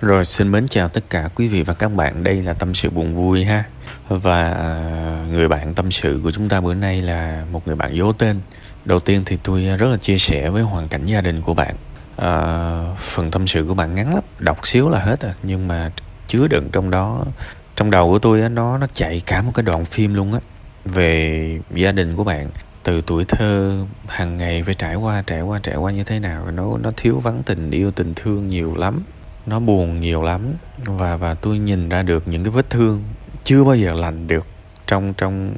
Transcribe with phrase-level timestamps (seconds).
[0.00, 2.24] Rồi xin mến chào tất cả quý vị và các bạn.
[2.24, 3.64] Đây là tâm sự buồn vui ha.
[4.08, 7.96] Và à, người bạn tâm sự của chúng ta bữa nay là một người bạn
[7.96, 8.40] dấu tên.
[8.84, 11.76] Đầu tiên thì tôi rất là chia sẻ với hoàn cảnh gia đình của bạn.
[12.16, 15.90] À, Phần tâm sự của bạn ngắn lắm Đọc xíu là hết à Nhưng mà
[16.28, 17.24] chứa đựng trong đó
[17.76, 20.40] Trong đầu của tôi á, nó nó chạy cả một cái đoạn phim luôn á
[20.84, 22.50] Về gia đình của bạn.
[22.82, 26.50] Từ tuổi thơ hàng ngày phải trải qua trải qua trải qua như thế nào
[26.50, 29.02] nó nó thiếu vắng tình yêu tình thương nhiều lắm
[29.46, 30.54] nó buồn nhiều lắm.
[30.84, 33.02] Và và tôi nhìn ra được những cái vết thương
[33.44, 34.46] chưa bao giờ lành được
[34.86, 35.54] trong trong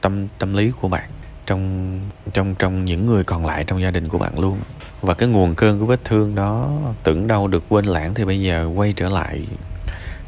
[0.00, 1.10] tâm tâm lý của bạn,
[1.46, 2.00] trong
[2.32, 4.58] trong trong những người còn lại trong gia đình của bạn luôn.
[5.00, 6.70] Và cái nguồn cơn của vết thương đó,
[7.02, 9.46] tưởng đâu được quên lãng thì bây giờ quay trở lại.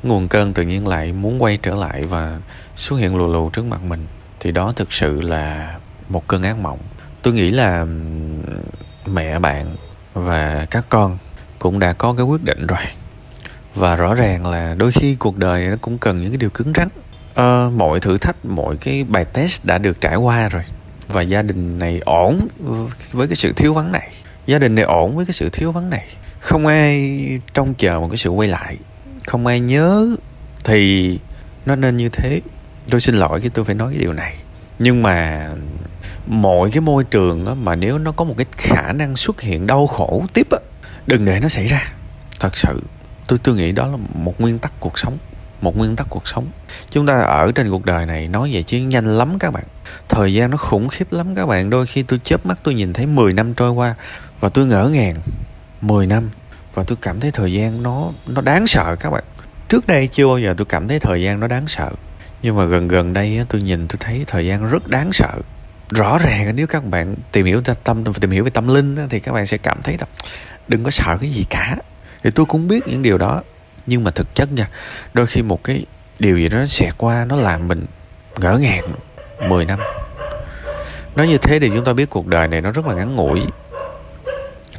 [0.02, 2.40] Nguồn cơn tự nhiên lại muốn quay trở lại và
[2.76, 4.06] xuất hiện lù lù trước mặt mình.
[4.40, 5.76] Thì đó thực sự là
[6.08, 6.78] một cơn ác mộng.
[7.22, 7.86] Tôi nghĩ là
[9.06, 9.76] mẹ bạn
[10.14, 11.18] và các con
[11.58, 12.84] cũng đã có cái quyết định rồi
[13.74, 16.72] và rõ ràng là đôi khi cuộc đời nó cũng cần những cái điều cứng
[16.76, 16.88] rắn.
[17.34, 20.62] À, mọi thử thách mọi cái bài test đã được trải qua rồi.
[21.08, 22.48] Và gia đình này ổn
[23.12, 24.12] với cái sự thiếu vắng này.
[24.46, 26.06] Gia đình này ổn với cái sự thiếu vắng này.
[26.40, 27.18] Không ai
[27.54, 28.76] trông chờ một cái sự quay lại.
[29.26, 30.16] Không ai nhớ
[30.64, 31.18] thì
[31.66, 32.40] nó nên như thế.
[32.90, 34.34] Tôi xin lỗi khi tôi phải nói cái điều này.
[34.78, 35.48] Nhưng mà
[36.26, 39.66] mọi cái môi trường đó, mà nếu nó có một cái khả năng xuất hiện
[39.66, 40.58] đau khổ tiếp á,
[41.06, 41.92] đừng để nó xảy ra.
[42.40, 42.82] Thật sự
[43.30, 45.18] tôi tôi nghĩ đó là một nguyên tắc cuộc sống,
[45.60, 46.46] một nguyên tắc cuộc sống.
[46.90, 49.64] Chúng ta ở trên cuộc đời này nói về chứ nhanh lắm các bạn.
[50.08, 51.70] Thời gian nó khủng khiếp lắm các bạn.
[51.70, 53.94] Đôi khi tôi chớp mắt tôi nhìn thấy 10 năm trôi qua
[54.40, 55.14] và tôi ngỡ ngàng.
[55.80, 56.30] 10 năm
[56.74, 59.24] và tôi cảm thấy thời gian nó nó đáng sợ các bạn.
[59.68, 61.90] Trước đây chưa bao giờ tôi cảm thấy thời gian nó đáng sợ.
[62.42, 65.38] Nhưng mà gần gần đây tôi nhìn tôi thấy thời gian rất đáng sợ.
[65.90, 69.32] Rõ ràng nếu các bạn tìm hiểu tâm tìm hiểu về tâm linh thì các
[69.32, 70.06] bạn sẽ cảm thấy là
[70.68, 71.76] đừng có sợ cái gì cả
[72.22, 73.42] thì tôi cũng biết những điều đó.
[73.86, 74.68] Nhưng mà thực chất nha
[75.14, 75.84] đôi khi một cái
[76.18, 77.86] điều gì đó nó xẹt qua nó làm mình
[78.38, 78.84] ngỡ ngàng
[79.48, 79.78] 10 năm.
[81.16, 83.42] Nói như thế thì chúng ta biết cuộc đời này nó rất là ngắn ngủi.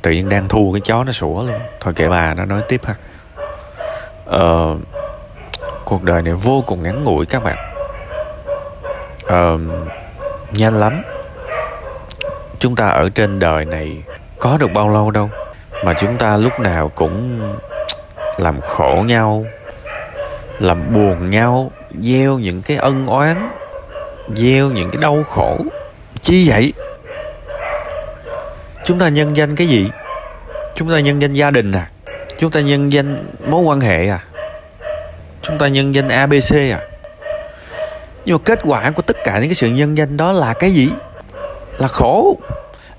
[0.01, 1.59] Tự nhiên đang thu cái chó nó sủa luôn.
[1.79, 2.95] Thôi kệ bà nó nói tiếp ha.
[4.25, 4.77] Ờ,
[5.85, 7.57] cuộc đời này vô cùng ngắn ngủi các bạn.
[9.23, 9.57] Ờ,
[10.53, 11.01] nhanh lắm.
[12.59, 14.03] Chúng ta ở trên đời này
[14.39, 15.29] có được bao lâu đâu?
[15.83, 17.41] Mà chúng ta lúc nào cũng
[18.37, 19.45] làm khổ nhau,
[20.59, 21.71] làm buồn nhau,
[22.01, 23.49] gieo những cái ân oán,
[24.35, 25.57] gieo những cái đau khổ.
[26.21, 26.73] Chi vậy?
[28.85, 29.89] Chúng ta nhân danh cái gì?
[30.75, 31.89] Chúng ta nhân danh gia đình à?
[32.37, 34.19] Chúng ta nhân danh mối quan hệ à?
[35.41, 36.79] Chúng ta nhân danh abc à?
[38.25, 40.71] Nhưng mà kết quả của tất cả những cái sự nhân danh đó là cái
[40.71, 40.89] gì?
[41.77, 42.37] Là khổ,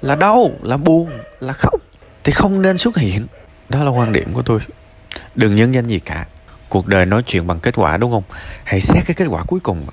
[0.03, 1.11] là đau, là buồn,
[1.41, 1.81] là khóc
[2.25, 3.27] thì không nên xuất hiện.
[3.69, 4.61] Đó là quan điểm của tôi.
[5.35, 6.27] Đừng nhân danh gì cả.
[6.69, 8.23] Cuộc đời nói chuyện bằng kết quả, đúng không?
[8.65, 9.87] Hãy xét cái kết quả cuối cùng.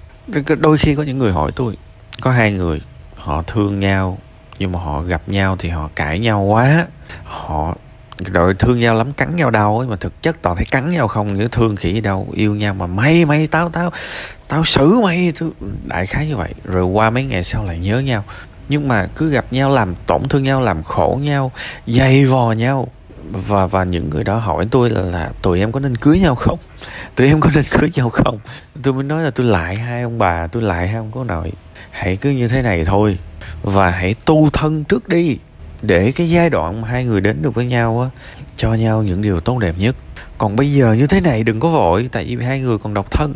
[0.59, 1.78] Đôi khi có những người hỏi tôi,
[2.22, 2.81] có hai người,
[3.16, 4.18] họ thương nhau,
[4.59, 6.88] nhưng mà họ gặp nhau thì họ cãi nhau quá.
[7.23, 7.75] Họ
[8.31, 11.07] đội thương nhau lắm, cắn nhau đau ấy, mà thực chất toàn thấy cắn nhau
[11.07, 12.28] không nghĩa thương khỉ đâu.
[12.34, 13.91] Yêu nhau mà may may tao tao
[14.47, 15.34] tao xử mày
[15.85, 16.53] đại khái như vậy.
[16.63, 18.23] Rồi qua mấy ngày sau lại nhớ nhau
[18.69, 21.52] nhưng mà cứ gặp nhau làm tổn thương nhau làm khổ nhau
[21.88, 22.88] dày vò nhau.
[23.31, 26.35] Và và những người đó hỏi tôi là, là tụi em có nên cưới nhau
[26.35, 26.59] không?
[27.16, 28.40] Tụi em có nên cưới nhau không?
[28.84, 31.52] Tôi mới nói là tôi lại hai ông bà tôi lại hai ông có nội.
[31.91, 33.18] Hãy cứ như thế này thôi.
[33.63, 35.38] Và hãy tu thân trước đi.
[35.81, 38.09] Để cái giai đoạn mà hai người đến được với nhau á
[38.57, 39.96] cho nhau những điều tốt đẹp nhất.
[40.38, 43.12] Còn bây giờ như thế này đừng có vội tại vì hai người còn độc
[43.12, 43.36] thân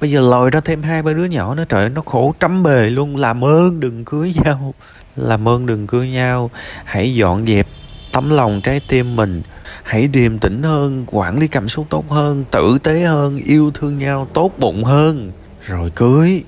[0.00, 1.64] bây giờ lòi ra thêm hai ba đứa nhỏ nữa.
[1.68, 3.16] Trời nó khổ trăm bề luôn.
[3.16, 4.74] Làm ơn đừng cưới nhau.
[5.16, 6.50] Làm ơn đừng cưới nhau.
[6.84, 7.66] Hãy dọn dẹp
[8.12, 9.42] tấm lòng trái tim mình.
[9.82, 13.98] Hãy điềm tĩnh hơn, quản lý cảm xúc tốt hơn, tử tế hơn, yêu thương
[13.98, 15.32] nhau tốt bụng hơn.
[15.66, 16.44] Rồi cưới.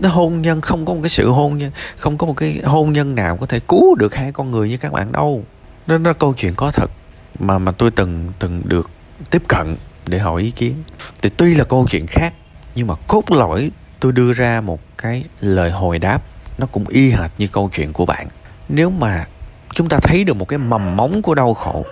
[0.00, 2.92] Nó hôn nhân, không có một cái sự hôn nhân, không có một cái hôn
[2.92, 5.44] nhân nào có thể cứu được hai con người như các bạn đâu.
[5.86, 6.90] Nó nó câu chuyện có thật
[7.38, 8.90] mà mà tôi từng từng được
[9.30, 10.74] tiếp cận để hỏi ý kiến.
[11.22, 12.34] Thì tuy là câu chuyện khác
[12.74, 13.70] nhưng mà cốt lõi
[14.00, 16.22] tôi đưa ra một cái lời hồi đáp
[16.58, 18.28] nó cũng y hệt như câu chuyện của bạn.
[18.68, 19.26] Nếu mà
[19.74, 21.84] chúng ta thấy được một cái mầm móng của đau khổ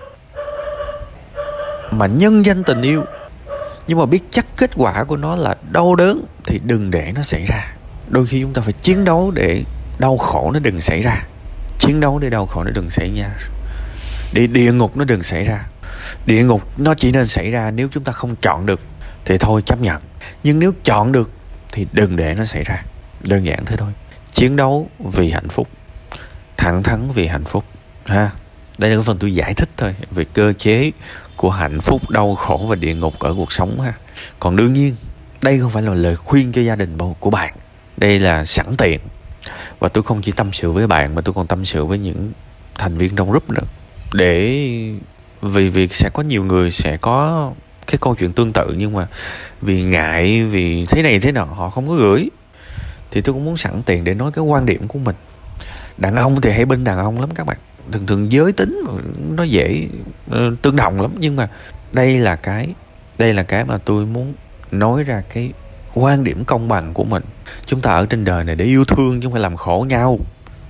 [1.90, 3.04] mà nhân danh tình yêu,
[3.86, 7.22] nhưng mà biết chắc kết quả của nó là đau đớn thì đừng để nó
[7.22, 7.74] xảy ra.
[8.08, 9.64] Đôi khi chúng ta phải chiến đấu để
[9.98, 11.26] đau khổ nó đừng xảy ra.
[11.78, 13.30] Chiến đấu để đau khổ nó đừng xảy ra.
[14.32, 15.66] Để địa ngục nó đừng xảy ra.
[16.26, 18.80] Địa ngục nó chỉ nên xảy ra nếu chúng ta không chọn được
[19.26, 20.02] thì thôi, chấp nhận.
[20.44, 21.30] Nhưng nếu chọn được
[21.72, 22.82] thì đừng để nó xảy ra.
[23.20, 23.92] Đơn giản thế thôi.
[24.32, 25.68] Chiến đấu vì hạnh phúc.
[26.56, 27.64] Thẳng thắn vì hạnh phúc.
[28.06, 28.30] Ha?
[28.78, 29.94] Đây là cái phần tôi giải thích thôi.
[30.10, 30.90] Về cơ chế
[31.36, 33.92] của hạnh phúc, đau khổ và địa ngục ở cuộc sống ha.
[34.40, 34.96] Còn đương nhiên,
[35.42, 37.54] đây không phải là lời khuyên cho gia đình của bạn.
[37.96, 39.00] Đây là sẵn tiện.
[39.78, 42.32] Và tôi không chỉ tâm sự với bạn mà tôi còn tâm sự với những
[42.74, 43.64] thành viên trong group nữa.
[44.12, 44.60] Để
[45.42, 47.52] vì việc sẽ có nhiều người sẽ có
[47.86, 49.06] cái câu chuyện tương tự nhưng mà
[49.62, 52.30] vì ngại vì thế này thế nọ họ không có gửi.
[53.10, 55.16] Thì tôi cũng muốn sẵn tiền để nói cái quan điểm của mình.
[55.98, 57.56] Đàn ông thì hãy bên đàn ông lắm các bạn.
[57.92, 58.80] Thường thường giới tính
[59.36, 59.88] nó dễ
[60.30, 61.10] uh, tương đồng lắm.
[61.18, 61.48] Nhưng mà
[61.92, 62.68] đây là cái
[63.18, 64.34] đây là cái mà tôi muốn
[64.70, 65.52] nói ra cái
[65.94, 67.22] quan điểm công bằng của mình.
[67.66, 70.18] Chúng ta ở trên đời này để yêu thương chứ không phải làm khổ nhau.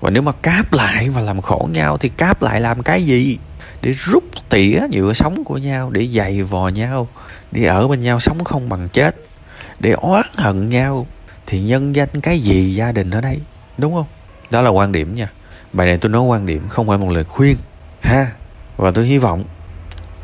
[0.00, 3.38] Và nếu mà cáp lại và làm khổ nhau thì cáp lại làm cái gì?
[3.86, 7.08] Để rút tỉa nhựa sống của nhau, để giày vò nhau,
[7.50, 9.16] để ở bên nhau sống không bằng chết,
[9.80, 11.06] để oán hận nhau,
[11.46, 13.38] thì nhân danh cái gì gia đình ở đây,
[13.78, 14.06] đúng không?
[14.50, 15.30] Đó là quan điểm nha.
[15.72, 17.56] Bài này tôi nói quan điểm, không phải một lời khuyên,
[18.00, 18.30] ha.
[18.76, 19.44] Và tôi hy vọng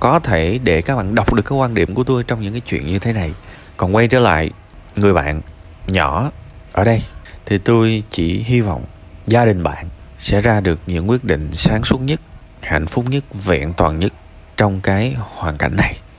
[0.01, 2.61] có thể để các bạn đọc được cái quan điểm của tôi trong những cái
[2.61, 3.33] chuyện như thế này.
[3.77, 4.51] Còn quay trở lại,
[4.97, 5.41] người bạn
[5.87, 6.31] nhỏ
[6.73, 7.03] ở đây,
[7.47, 8.85] thì tôi chỉ hy vọng
[9.27, 9.87] gia đình bạn
[10.19, 12.21] sẽ ra được những quyết định sáng suốt nhất
[12.63, 14.13] hạnh phúc nhất vẹn toàn nhất
[14.57, 15.95] trong cái hoàn cảnh này.